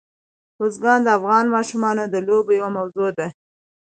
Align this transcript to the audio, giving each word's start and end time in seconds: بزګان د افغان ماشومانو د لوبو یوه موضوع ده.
بزګان 0.57 0.99
د 1.03 1.07
افغان 1.17 1.45
ماشومانو 1.55 2.03
د 2.07 2.15
لوبو 2.27 2.51
یوه 2.59 2.69
موضوع 2.77 3.09
ده. 3.17 3.27